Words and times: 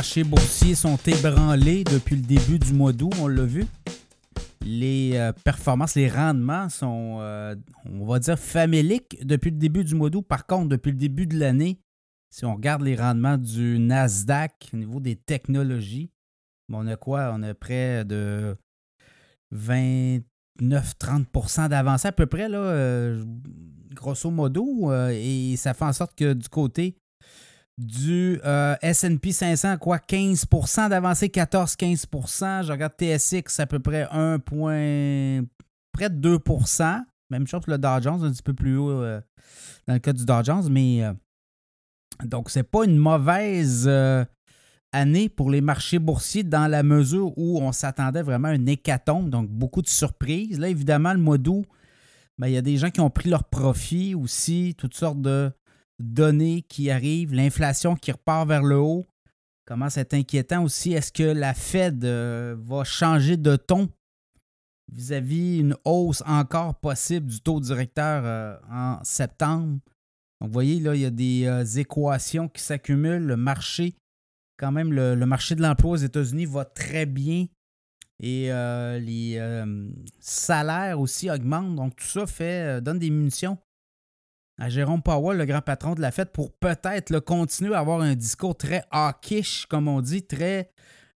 marchés 0.00 0.24
boursiers 0.24 0.74
sont 0.74 0.96
ébranlés 1.06 1.84
depuis 1.84 2.16
le 2.16 2.22
début 2.22 2.58
du 2.58 2.72
mois 2.72 2.94
d'août, 2.94 3.12
on 3.20 3.28
l'a 3.28 3.44
vu. 3.44 3.66
Les 4.64 5.10
euh, 5.16 5.30
performances, 5.44 5.94
les 5.94 6.08
rendements 6.08 6.70
sont, 6.70 7.18
euh, 7.20 7.54
on 7.84 8.06
va 8.06 8.18
dire, 8.18 8.38
faméliques 8.38 9.18
depuis 9.22 9.50
le 9.50 9.58
début 9.58 9.84
du 9.84 9.94
mois 9.94 10.08
d'août. 10.08 10.24
Par 10.26 10.46
contre, 10.46 10.70
depuis 10.70 10.92
le 10.92 10.96
début 10.96 11.26
de 11.26 11.38
l'année, 11.38 11.82
si 12.30 12.46
on 12.46 12.54
regarde 12.54 12.80
les 12.80 12.96
rendements 12.96 13.36
du 13.36 13.78
Nasdaq 13.78 14.70
au 14.72 14.78
niveau 14.78 15.00
des 15.00 15.16
technologies, 15.16 16.10
on 16.72 16.86
a 16.86 16.96
quoi? 16.96 17.32
On 17.34 17.42
a 17.42 17.52
près 17.52 18.02
de 18.06 18.56
29-30% 19.54 21.68
d'avancée 21.68 22.08
à 22.08 22.12
peu 22.12 22.24
près, 22.24 22.48
là, 22.48 22.56
euh, 22.56 23.22
grosso 23.94 24.30
modo. 24.30 24.90
et 25.10 25.56
ça 25.58 25.74
fait 25.74 25.84
en 25.84 25.92
sorte 25.92 26.16
que 26.16 26.32
du 26.32 26.48
côté 26.48 26.96
du 27.80 28.38
euh, 28.44 28.76
SP 28.84 29.32
500, 29.32 29.78
quoi, 29.78 29.96
15% 29.98 30.90
d'avancée, 30.90 31.28
14-15 31.28 32.66
Je 32.66 32.72
regarde 32.72 32.92
TSX, 32.98 33.58
à 33.58 33.66
peu 33.66 33.78
près 33.78 34.06
1 34.10 34.38
point, 34.38 35.42
près 35.92 36.10
de 36.10 36.36
2% 36.36 37.02
Même 37.30 37.46
chose 37.46 37.62
pour 37.62 37.72
le 37.72 37.78
Dow 37.78 38.00
Jones, 38.02 38.24
un 38.24 38.30
petit 38.30 38.42
peu 38.42 38.52
plus 38.52 38.76
haut 38.76 38.90
euh, 38.90 39.20
dans 39.88 39.94
le 39.94 39.98
cas 39.98 40.12
du 40.12 40.26
Dow 40.26 40.44
Jones, 40.44 40.68
mais 40.70 41.04
euh, 41.04 41.12
donc 42.24 42.50
c'est 42.50 42.64
pas 42.64 42.84
une 42.84 42.98
mauvaise 42.98 43.88
année 44.92 45.28
pour 45.28 45.50
les 45.50 45.62
marchés 45.62 45.98
boursiers 45.98 46.42
dans 46.42 46.66
la 46.66 46.82
mesure 46.82 47.32
où 47.38 47.60
on 47.60 47.72
s'attendait 47.72 48.22
vraiment 48.22 48.48
à 48.48 48.54
une 48.54 48.68
hécatombe, 48.68 49.30
donc 49.30 49.48
beaucoup 49.48 49.80
de 49.80 49.88
surprises. 49.88 50.58
Là, 50.58 50.68
évidemment, 50.68 51.14
le 51.14 51.20
mois 51.20 51.38
d'août, 51.38 51.64
ben, 52.36 52.48
il 52.48 52.54
y 52.54 52.58
a 52.58 52.62
des 52.62 52.76
gens 52.76 52.90
qui 52.90 53.00
ont 53.00 53.10
pris 53.10 53.30
leur 53.30 53.44
profit 53.44 54.14
aussi, 54.14 54.74
toutes 54.76 54.94
sortes 54.94 55.20
de 55.20 55.50
données 56.00 56.62
qui 56.62 56.90
arrivent, 56.90 57.32
l'inflation 57.32 57.94
qui 57.94 58.10
repart 58.10 58.48
vers 58.48 58.62
le 58.62 58.78
haut. 58.78 59.06
Comment 59.66 59.90
c'est 59.90 60.14
inquiétant 60.14 60.64
aussi. 60.64 60.92
Est-ce 60.92 61.12
que 61.12 61.22
la 61.22 61.54
Fed 61.54 62.04
euh, 62.04 62.56
va 62.58 62.82
changer 62.82 63.36
de 63.36 63.54
ton 63.56 63.88
vis-à-vis 64.90 65.60
une 65.60 65.76
hausse 65.84 66.24
encore 66.26 66.74
possible 66.74 67.26
du 67.26 67.40
taux 67.40 67.60
directeur 67.60 68.22
euh, 68.24 68.56
en 68.70 68.98
septembre? 69.04 69.78
Donc, 70.40 70.48
vous 70.48 70.52
voyez, 70.52 70.80
là, 70.80 70.94
il 70.94 71.02
y 71.02 71.06
a 71.06 71.10
des 71.10 71.44
euh, 71.46 71.64
équations 71.64 72.48
qui 72.48 72.62
s'accumulent. 72.62 73.26
Le 73.26 73.36
marché, 73.36 73.94
quand 74.58 74.72
même, 74.72 74.92
le, 74.92 75.14
marché 75.26 75.54
de 75.54 75.62
l'emploi 75.62 75.92
aux 75.92 75.96
États-Unis 75.96 76.46
va 76.46 76.64
très 76.64 77.06
bien 77.06 77.46
et 78.22 78.50
les 79.00 79.40
salaires 80.18 81.00
aussi 81.00 81.30
augmentent. 81.30 81.74
Donc, 81.74 81.96
tout 81.96 82.06
ça 82.06 82.26
fait, 82.26 82.82
donne 82.82 82.98
des 82.98 83.08
munitions 83.08 83.56
à 84.60 84.68
Jérôme 84.68 85.02
Powell, 85.02 85.38
le 85.38 85.46
grand 85.46 85.62
patron 85.62 85.94
de 85.94 86.02
la 86.02 86.12
fête, 86.12 86.32
pour 86.32 86.52
peut-être 86.52 87.18
continuer 87.20 87.74
à 87.74 87.78
avoir 87.78 88.02
un 88.02 88.14
discours 88.14 88.54
très 88.54 88.84
hawkish, 88.90 89.64
comme 89.66 89.88
on 89.88 90.02
dit, 90.02 90.22
très 90.22 90.70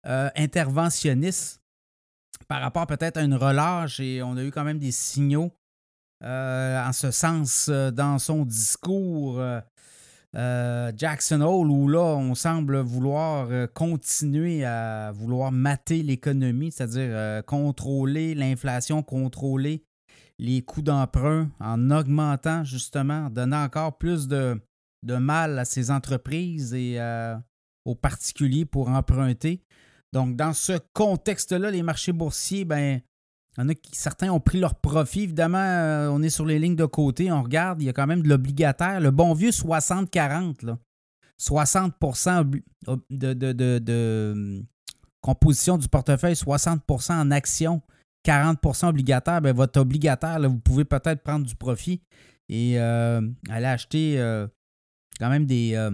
euh, 0.05 0.29
interventionniste 0.35 1.59
par 2.47 2.61
rapport 2.61 2.85
peut-être 2.85 3.17
à 3.17 3.23
une 3.23 3.33
relâche. 3.33 3.99
Et 3.99 4.21
on 4.21 4.37
a 4.37 4.43
eu 4.43 4.51
quand 4.51 4.63
même 4.63 4.77
des 4.77 4.91
signaux 4.91 5.51
euh, 6.23 6.87
en 6.87 6.93
ce 6.93 7.09
sens 7.09 7.67
euh, 7.69 7.89
dans 7.89 8.19
son 8.19 8.45
discours. 8.45 9.41
Jackson 10.33 11.41
Hole, 11.41 11.69
où 11.69 11.89
là, 11.89 12.15
on 12.15 12.35
semble 12.35 12.79
vouloir 12.79 13.49
continuer 13.73 14.63
à 14.63 15.11
vouloir 15.11 15.51
mater 15.51 16.03
l'économie, 16.03 16.71
c'est-à-dire 16.71 17.43
contrôler 17.45 18.33
l'inflation, 18.33 19.03
contrôler 19.03 19.83
les 20.41 20.63
coûts 20.63 20.81
d'emprunt 20.81 21.49
en 21.59 21.91
augmentant 21.91 22.63
justement, 22.63 23.27
en 23.27 23.29
donnant 23.29 23.63
encore 23.63 23.97
plus 23.97 24.27
de, 24.27 24.59
mal 25.05 25.59
à 25.59 25.65
ces 25.65 25.91
entreprises 25.91 26.73
et 26.73 26.99
euh, 26.99 27.37
aux 27.85 27.95
particuliers 27.95 28.65
pour 28.65 28.89
emprunter. 28.89 29.63
Donc, 30.13 30.35
dans 30.35 30.53
ce 30.53 30.73
contexte-là, 30.93 31.69
les 31.69 31.83
marchés 31.83 32.11
boursiers, 32.11 32.65
ben, 32.65 33.01
certains 33.91 34.31
ont 34.31 34.39
pris 34.39 34.59
leur 34.59 34.75
profit. 34.75 35.23
Évidemment, 35.23 35.59
euh, 35.59 36.09
on 36.09 36.23
est 36.23 36.29
sur 36.29 36.45
les 36.45 36.57
lignes 36.57 36.75
de 36.75 36.85
côté, 36.85 37.31
on 37.31 37.43
regarde, 37.43 37.81
il 37.81 37.85
y 37.85 37.89
a 37.89 37.93
quand 37.93 38.07
même 38.07 38.23
de 38.23 38.27
l'obligataire. 38.27 38.99
Le 38.99 39.11
bon 39.11 39.33
vieux 39.33 39.51
60-40, 39.51 40.75
60 41.37 41.93
de, 43.11 43.33
de, 43.33 43.53
de, 43.53 44.31
hum, 44.33 44.65
composition 45.21 45.77
du 45.77 45.87
portefeuille, 45.87 46.33
60% 46.33 47.13
en 47.13 47.29
actions, 47.29 47.83
40% 48.25 48.87
obligataire, 48.87 49.41
ben 49.41 49.55
votre 49.55 49.79
obligataire, 49.79 50.39
vous 50.41 50.59
pouvez 50.59 50.85
peut-être 50.85 51.23
prendre 51.23 51.45
du 51.45 51.55
profit 51.55 52.01
et 52.49 52.79
euh, 52.79 53.21
aller 53.49 53.65
acheter 53.65 54.19
euh, 54.19 54.47
quand 55.19 55.29
même 55.29 55.45
des, 55.45 55.73
euh, 55.75 55.91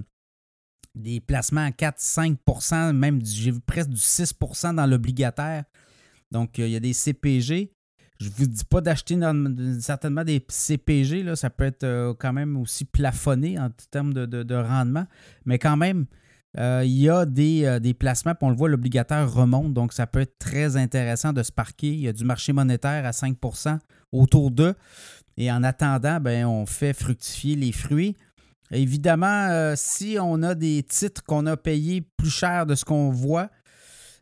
placements 1.26 1.66
à 1.66 1.70
4-5% 1.70 2.94
même 2.94 3.24
j'ai 3.24 3.54
presque 3.66 3.90
du 3.90 3.98
6% 3.98 4.76
dans 4.76 4.88
l'obligataire. 4.88 5.64
Donc, 6.32 6.58
il 6.58 6.70
y 6.70 6.76
a 6.76 6.80
des 6.80 6.94
CPG. 6.94 7.72
Je 8.20 8.30
ne 8.30 8.34
vous 8.34 8.48
dis 8.48 8.66
pas 8.66 8.82
d'acheter 8.82 9.18
certainement 9.80 10.24
des 10.24 10.44
CPG, 10.50 11.22
là, 11.22 11.36
ça 11.36 11.52
peut 11.52 11.66
être 11.66 12.14
quand 12.14 12.34
même 12.34 12.58
aussi 12.58 12.84
plafonné 12.84 13.60
en 13.60 13.70
termes 13.92 14.14
de 14.14 14.56
rendement, 14.56 15.06
mais 15.46 15.60
quand 15.60 15.78
même, 15.78 16.08
euh, 16.58 16.82
il 16.84 16.98
y 16.98 17.10
a 17.10 17.22
euh, 17.22 17.80
des, 17.80 17.94
placements, 17.94 18.34
puis 18.34 18.46
on 18.46 18.50
le 18.50 18.56
voit, 18.56 18.70
l'obligataire 18.70 19.32
remonte, 19.32 19.74
donc 19.74 19.94
ça 19.94 20.08
peut 20.08 20.22
être 20.22 20.40
très 20.40 20.76
intéressant 20.76 21.32
de 21.34 21.44
se 21.44 21.52
parquer. 21.52 21.90
Il 21.90 22.00
y 22.00 22.08
a 22.08 22.14
du 22.14 22.24
marché 22.24 22.52
monétaire 22.52 23.06
à 23.06 23.12
5% 23.12 23.78
autour 24.12 24.52
d'eux. 24.52 24.74
Et 25.38 25.52
en 25.52 25.62
attendant, 25.64 26.20
ben, 26.20 26.46
on 26.46 26.66
fait 26.66 26.94
fructifier 26.94 27.56
les 27.56 27.72
fruits. 27.72 28.16
Évidemment, 28.72 29.48
euh, 29.50 29.74
si 29.78 30.18
on 30.20 30.42
a 30.42 30.56
des 30.56 30.82
titres 30.84 31.24
qu'on 31.24 31.46
a 31.46 31.56
payés 31.56 32.02
plus 32.02 32.32
cher 32.32 32.66
de 32.66 32.74
ce 32.74 32.84
qu'on 32.84 33.12
voit, 33.12 33.50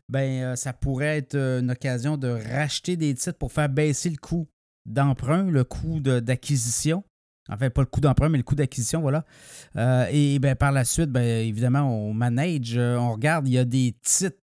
ben, 0.08 0.54
ça 0.56 0.72
pourrait 0.74 1.18
être 1.18 1.36
une 1.36 1.70
occasion 1.70 2.16
de 2.16 2.28
racheter 2.28 2.96
des 2.96 3.14
titres 3.14 3.38
pour 3.38 3.50
faire 3.50 3.68
baisser 3.68 4.10
le 4.10 4.18
coût 4.18 4.46
d'emprunt, 4.84 5.44
le 5.50 5.64
coût 5.64 6.00
d'acquisition. 6.00 7.02
Enfin, 7.48 7.70
pas 7.70 7.82
le 7.82 7.86
coût 7.86 8.00
d'emprunt, 8.00 8.28
mais 8.28 8.38
le 8.38 8.44
coût 8.44 8.54
d'acquisition, 8.54 9.00
voilà. 9.00 9.24
Euh, 9.76 10.06
et 10.10 10.38
ben, 10.38 10.56
par 10.56 10.72
la 10.72 10.84
suite, 10.84 11.10
ben, 11.10 11.22
évidemment, 11.22 11.82
on 11.82 12.12
manage, 12.12 12.76
euh, 12.76 12.96
on 12.96 13.12
regarde, 13.12 13.46
il 13.46 13.54
y 13.54 13.58
a 13.58 13.64
des 13.64 13.94
titres 14.02 14.38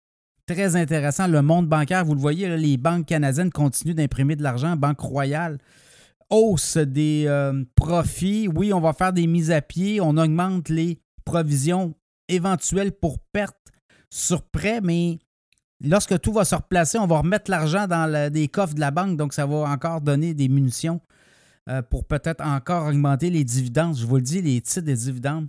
très 0.46 0.76
intéressants. 0.76 1.26
Le 1.26 1.42
monde 1.42 1.66
bancaire, 1.66 2.04
vous 2.04 2.14
le 2.14 2.20
voyez, 2.20 2.56
les 2.56 2.76
banques 2.76 3.06
canadiennes 3.06 3.50
continuent 3.50 3.94
d'imprimer 3.94 4.36
de 4.36 4.42
l'argent. 4.42 4.76
Banque 4.76 5.00
Royale, 5.00 5.58
hausse 6.28 6.76
des 6.76 7.24
euh, 7.26 7.64
profits. 7.74 8.48
Oui, 8.48 8.72
on 8.72 8.80
va 8.80 8.92
faire 8.92 9.12
des 9.12 9.26
mises 9.26 9.50
à 9.50 9.62
pied. 9.62 10.00
On 10.00 10.16
augmente 10.16 10.68
les 10.68 10.98
provisions 11.24 11.94
éventuelles 12.28 12.92
pour 12.92 13.18
perte 13.32 13.56
sur 14.10 14.42
prêt, 14.42 14.80
mais 14.82 15.18
lorsque 15.82 16.20
tout 16.20 16.32
va 16.32 16.44
se 16.44 16.54
replacer, 16.54 16.98
on 16.98 17.06
va 17.06 17.18
remettre 17.18 17.50
l'argent 17.50 17.86
dans 17.86 18.30
les 18.32 18.48
coffres 18.48 18.74
de 18.74 18.80
la 18.80 18.90
banque, 18.90 19.16
donc 19.16 19.32
ça 19.32 19.46
va 19.46 19.70
encore 19.70 20.00
donner 20.00 20.34
des 20.34 20.48
munitions 20.48 21.00
euh, 21.69 21.82
pour 21.82 22.04
peut-être 22.04 22.44
encore 22.44 22.87
augmenter 22.87 23.31
les 23.31 23.44
dividendes. 23.44 23.97
Je 23.97 24.06
vous 24.06 24.16
le 24.16 24.22
dis, 24.22 24.41
les 24.43 24.60
titres 24.60 24.81
des 24.81 24.94
dividendes, 24.94 25.48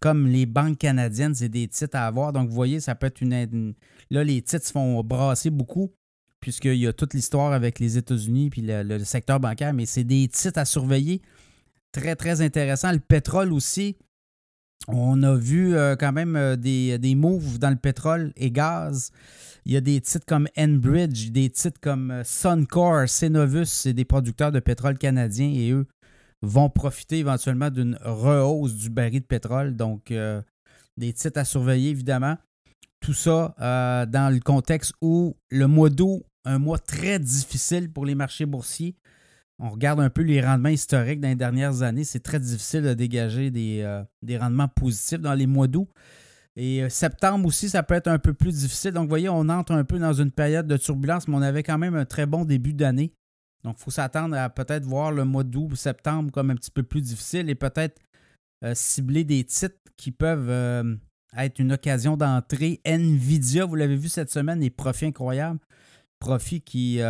comme 0.00 0.26
les 0.26 0.46
banques 0.46 0.78
canadiennes, 0.78 1.34
c'est 1.34 1.48
des 1.48 1.68
titres 1.68 1.96
à 1.96 2.06
avoir. 2.06 2.32
Donc, 2.32 2.48
vous 2.48 2.54
voyez, 2.54 2.80
ça 2.80 2.94
peut 2.94 3.06
être 3.06 3.20
une. 3.20 3.74
Là, 4.10 4.24
les 4.24 4.42
titres 4.42 4.66
se 4.66 4.72
font 4.72 5.02
brasser 5.02 5.50
beaucoup, 5.50 5.92
puisqu'il 6.40 6.76
y 6.76 6.86
a 6.86 6.92
toute 6.92 7.14
l'histoire 7.14 7.52
avec 7.52 7.78
les 7.78 7.98
États-Unis 7.98 8.50
puis 8.50 8.62
le, 8.64 8.98
secteur 9.04 9.40
bancaire, 9.40 9.72
mais 9.72 9.86
c'est 9.86 10.04
des 10.04 10.28
titres 10.28 10.58
à 10.58 10.64
surveiller. 10.64 11.22
Très, 11.92 12.16
très 12.16 12.40
intéressant. 12.40 12.92
Le 12.92 13.00
pétrole 13.00 13.52
aussi. 13.52 13.96
On 14.88 15.22
a 15.22 15.34
vu 15.34 15.74
euh, 15.74 15.96
quand 15.96 16.12
même 16.12 16.36
euh, 16.36 16.56
des, 16.56 16.98
des 16.98 17.14
moves 17.14 17.58
dans 17.58 17.70
le 17.70 17.76
pétrole 17.76 18.32
et 18.36 18.50
gaz. 18.50 19.10
Il 19.64 19.72
y 19.72 19.76
a 19.76 19.80
des 19.80 20.00
titres 20.00 20.26
comme 20.26 20.48
Enbridge, 20.58 21.30
des 21.30 21.50
titres 21.50 21.78
comme 21.80 22.10
euh, 22.10 22.24
Suncor, 22.24 23.08
Cenovus, 23.08 23.66
c'est 23.66 23.92
des 23.92 24.04
producteurs 24.04 24.50
de 24.50 24.60
pétrole 24.60 24.98
canadiens 24.98 25.52
et 25.54 25.70
eux 25.70 25.86
vont 26.42 26.68
profiter 26.68 27.18
éventuellement 27.18 27.70
d'une 27.70 27.96
rehausse 28.02 28.74
du 28.74 28.90
baril 28.90 29.20
de 29.20 29.26
pétrole. 29.26 29.76
Donc, 29.76 30.12
des 30.96 31.12
titres 31.12 31.38
à 31.38 31.44
surveiller 31.44 31.90
évidemment. 31.90 32.36
Tout 32.98 33.14
ça 33.14 33.54
dans 33.60 34.34
le 34.34 34.40
contexte 34.40 34.92
où 35.00 35.36
le 35.50 35.68
mois 35.68 35.88
d'août, 35.88 36.24
un 36.44 36.58
mois 36.58 36.80
très 36.80 37.20
difficile 37.20 37.92
pour 37.92 38.06
les 38.06 38.16
marchés 38.16 38.44
boursiers. 38.44 38.96
On 39.58 39.70
regarde 39.70 40.00
un 40.00 40.10
peu 40.10 40.22
les 40.22 40.40
rendements 40.40 40.70
historiques 40.70 41.20
dans 41.20 41.28
les 41.28 41.36
dernières 41.36 41.82
années. 41.82 42.04
C'est 42.04 42.20
très 42.20 42.40
difficile 42.40 42.82
de 42.82 42.94
dégager 42.94 43.50
des, 43.50 44.02
des 44.22 44.38
rendements 44.38 44.68
positifs 44.68 45.20
dans 45.20 45.34
les 45.34 45.46
mois 45.46 45.68
d'août. 45.68 45.88
Et 46.56 46.82
euh, 46.82 46.88
septembre 46.88 47.46
aussi, 47.46 47.68
ça 47.70 47.82
peut 47.82 47.94
être 47.94 48.08
un 48.08 48.18
peu 48.18 48.34
plus 48.34 48.58
difficile. 48.58 48.92
Donc, 48.92 49.04
vous 49.04 49.08
voyez, 49.08 49.28
on 49.28 49.48
entre 49.48 49.72
un 49.72 49.84
peu 49.84 49.98
dans 49.98 50.12
une 50.12 50.30
période 50.30 50.66
de 50.66 50.76
turbulence, 50.76 51.28
mais 51.28 51.36
on 51.36 51.42
avait 51.42 51.62
quand 51.62 51.78
même 51.78 51.94
un 51.94 52.04
très 52.04 52.26
bon 52.26 52.44
début 52.44 52.74
d'année. 52.74 53.14
Donc, 53.64 53.76
il 53.78 53.82
faut 53.82 53.90
s'attendre 53.90 54.36
à 54.36 54.50
peut-être 54.50 54.84
voir 54.84 55.12
le 55.12 55.24
mois 55.24 55.44
d'août 55.44 55.68
ou 55.72 55.76
septembre 55.76 56.30
comme 56.30 56.50
un 56.50 56.56
petit 56.56 56.70
peu 56.70 56.82
plus 56.82 57.00
difficile 57.00 57.48
et 57.48 57.54
peut-être 57.54 58.00
euh, 58.64 58.72
cibler 58.74 59.24
des 59.24 59.44
titres 59.44 59.76
qui 59.96 60.10
peuvent 60.10 60.50
euh, 60.50 60.96
être 61.36 61.58
une 61.58 61.72
occasion 61.72 62.16
d'entrée. 62.16 62.80
Nvidia, 62.84 63.64
vous 63.64 63.76
l'avez 63.76 63.96
vu 63.96 64.08
cette 64.08 64.30
semaine, 64.30 64.60
les 64.60 64.70
profits 64.70 65.06
incroyables. 65.06 65.60
Profits 66.18 66.60
qui. 66.60 67.00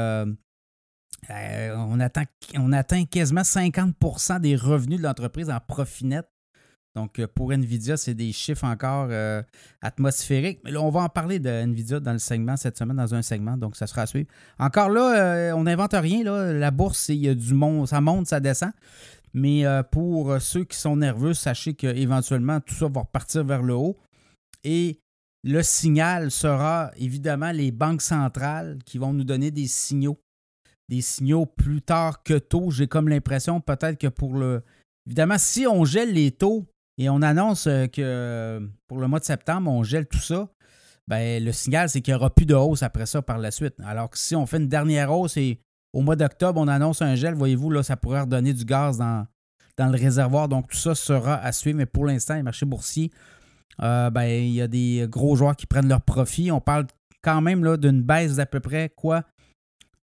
On, 1.29 2.01
atteint, 2.01 2.25
on 2.57 2.73
atteint 2.73 3.05
quasiment 3.05 3.43
50% 3.43 4.41
des 4.41 4.57
revenus 4.57 4.99
de 4.99 5.05
l'entreprise 5.05 5.51
en 5.51 5.61
profit 5.61 6.07
net. 6.07 6.27
Donc, 6.95 7.19
euh, 7.19 7.27
pour 7.27 7.53
Nvidia, 7.53 7.97
c'est 7.97 8.15
des 8.15 8.33
chiffres 8.33 8.65
encore 8.65 9.09
euh, 9.11 9.43
atmosphériques. 9.81 10.61
Mais 10.65 10.71
là, 10.71 10.83
on 10.83 10.91
va 10.91 11.01
en 11.01 11.09
parler 11.09 11.39
de 11.39 11.49
Nvidia 11.49 12.01
dans 12.01 12.13
le 12.13 12.19
segment 12.19 12.57
cette 12.57 12.77
semaine, 12.77 12.97
dans 12.97 13.15
un 13.15 13.23
segment, 13.23 13.57
donc 13.57 13.77
ça 13.77 13.87
sera 13.87 14.03
à 14.03 14.07
suivre. 14.07 14.29
Encore 14.59 14.91
là, 14.91 15.17
euh, 15.17 15.53
on 15.53 15.63
n'invente 15.63 15.95
rien. 15.95 16.23
La 16.53 16.71
bourse, 16.71 17.09
il 17.09 17.35
du 17.35 17.55
monde, 17.55 17.89
ça 17.89 18.01
monte, 18.01 18.27
ça 18.27 18.41
descend. 18.41 18.73
Mais 19.35 19.65
pour 19.91 20.39
ceux 20.43 20.65
qui 20.65 20.77
sont 20.77 20.97
nerveux, 20.97 21.33
sachez 21.33 21.73
qu'éventuellement, 21.73 22.61
tout 22.61 22.75
ça 22.75 22.89
va 22.89 23.01
repartir 23.01 23.45
vers 23.45 23.63
le 23.63 23.73
haut. 23.73 23.97
Et 24.63 25.01
le 25.43 25.63
signal 25.63 26.31
sera 26.31 26.91
évidemment 26.97 27.51
les 27.51 27.73
banques 27.73 28.03
centrales 28.03 28.77
qui 28.85 28.99
vont 28.99 29.15
nous 29.15 29.25
donner 29.25 29.51
des 29.51 29.69
signaux. 29.69 30.19
Des 30.89 31.01
signaux 31.01 31.47
plus 31.47 31.83
tard 31.83 32.23
que 32.23 32.35
tôt. 32.35 32.71
J'ai 32.71 32.87
comme 32.87 33.09
l'impression 33.09 33.61
peut-être 33.61 33.99
que 33.99 34.09
pour 34.09 34.35
le. 34.35 34.63
Évidemment, 35.07 35.39
si 35.39 35.67
on 35.67 35.85
gèle 35.85 36.13
les 36.13 36.31
taux, 36.31 36.67
et 36.99 37.09
on 37.09 37.23
annonce 37.23 37.67
euh, 37.67 37.87
que 37.87 38.03
euh, 38.03 38.61
pour 38.87 38.99
le 38.99 39.09
mois 39.09 39.19
de 39.19 39.25
septembre, 39.25 39.71
on 39.71 39.83
gèle 39.83 40.07
tout 40.07 40.19
ça. 40.19 40.49
Ben, 41.09 41.43
le 41.43 41.53
signal, 41.53 41.89
c'est 41.89 42.01
qu'il 42.01 42.15
n'y 42.15 42.17
aura 42.17 42.31
plus 42.31 42.47
de 42.47 42.55
hausse 42.55 42.83
après 42.83 43.07
ça 43.07 43.23
par 43.23 43.39
la 43.39 43.51
suite. 43.51 43.75
Alors 43.85 44.11
que 44.11 44.19
si 44.19 44.37
on 44.37 44.47
fait 44.47 44.59
une 44.59 44.69
dernière 44.69 45.13
hausse 45.13 45.37
et 45.37 45.61
au 45.93 46.01
mois 46.01 46.17
d'octobre, 46.17 46.61
on 46.61 46.69
annonce 46.69 47.03
un 47.03 47.15
gel, 47.15 47.35
voyez-vous, 47.35 47.71
là, 47.71 47.83
ça 47.83 47.97
pourrait 47.97 48.21
redonner 48.21 48.53
du 48.53 48.65
gaz 48.65 48.99
dans, 48.99 49.27
dans 49.77 49.89
le 49.89 49.99
réservoir. 49.99 50.49
Donc, 50.49 50.69
tout 50.69 50.77
ça 50.77 50.95
sera 50.95 51.35
à 51.37 51.53
suivre. 51.53 51.79
Mais 51.79 51.87
pour 51.87 52.07
l'instant, 52.07 52.35
les 52.35 52.43
marchés 52.43 52.67
boursiers, 52.67 53.11
euh, 53.83 54.11
ben, 54.11 54.25
il 54.25 54.53
y 54.53 54.63
a 54.63 54.69
des 54.69 55.07
gros 55.09 55.35
joueurs 55.35 55.57
qui 55.57 55.67
prennent 55.67 55.89
leur 55.89 56.03
profit. 56.03 56.53
On 56.53 56.61
parle 56.61 56.87
quand 57.23 57.41
même 57.41 57.77
d'une 57.79 58.03
baisse 58.03 58.37
d'à 58.37 58.47
peu 58.47 58.61
près 58.61 58.91
quoi 58.95 59.25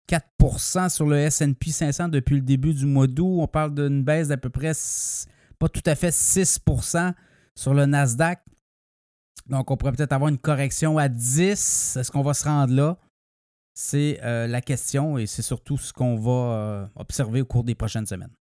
4% 0.10 0.90
sur 0.90 1.06
le 1.06 1.30
SP 1.30 1.70
500 1.70 2.10
depuis 2.10 2.36
le 2.36 2.42
début 2.42 2.74
du 2.74 2.86
mois 2.86 3.08
d'août. 3.08 3.38
On 3.40 3.48
parle 3.48 3.74
d'une 3.74 4.04
baisse 4.04 4.28
d'à 4.28 4.38
peu 4.38 4.50
près 4.50 4.74
pas 5.60 5.70
tout 5.70 5.82
à 5.86 5.96
fait 5.96 6.10
6% 6.10 7.14
sur 7.56 7.74
le 7.74 7.86
Nasdaq. 7.86 8.40
Donc, 9.48 9.72
on 9.72 9.78
pourrait 9.78 9.92
peut-être 9.92 10.14
avoir 10.14 10.30
une 10.30 10.38
correction 10.38 10.98
à 10.98 11.10
10. 11.10 11.98
Est-ce 11.98 12.12
qu'on 12.12 12.22
va 12.22 12.34
se 12.34 12.46
rendre 12.46 12.74
là? 12.74 12.98
C'est 13.74 14.20
euh, 14.24 14.48
la 14.48 14.62
question 14.62 15.18
et 15.18 15.26
c'est 15.26 15.42
surtout 15.42 15.78
ce 15.78 15.92
qu'on 15.92 16.16
va 16.16 16.32
euh, 16.32 16.88
observer 16.96 17.42
au 17.42 17.46
cours 17.46 17.64
des 17.64 17.76
prochaines 17.76 18.06
semaines. 18.06 18.34